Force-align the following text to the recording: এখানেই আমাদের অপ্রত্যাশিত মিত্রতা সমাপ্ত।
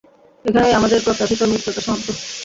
এখানেই 0.45 0.77
আমাদের 0.77 0.99
অপ্রত্যাশিত 1.01 1.41
মিত্রতা 1.51 1.81
সমাপ্ত। 1.81 2.07